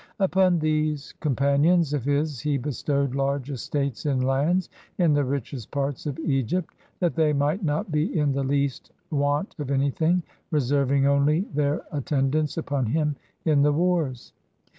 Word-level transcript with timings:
Upon 0.19 0.57
these 0.57 1.13
companions 1.19 1.93
of 1.93 2.03
his 2.05 2.39
he 2.39 2.57
bestowed 2.57 3.13
large 3.13 3.51
estates 3.51 4.07
in 4.07 4.19
lands, 4.21 4.67
in 4.97 5.13
the 5.13 5.23
richest 5.23 5.69
parts 5.69 6.07
of 6.07 6.15
Eg3^t, 6.15 6.65
that 6.99 7.13
they 7.13 7.33
might 7.33 7.63
not 7.63 7.91
be 7.91 8.17
in 8.17 8.31
the 8.31 8.41
least 8.43 8.89
want 9.11 9.55
of 9.59 9.69
anything, 9.69 10.23
reserving 10.49 11.05
only 11.05 11.41
their 11.53 11.83
attendance 11.91 12.57
upon 12.57 12.87
him 12.87 13.15
in 13.45 13.61
the 13.61 13.73
wars. 13.73 14.33